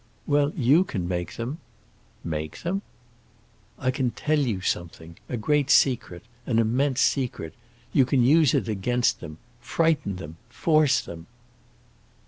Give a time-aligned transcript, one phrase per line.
[0.25, 1.59] "Well, you can make them."
[2.23, 2.81] "Make them?"
[3.77, 7.53] "I can tell you something—a great secret—an immense secret.
[7.93, 11.27] You can use it against them—frighten them, force them."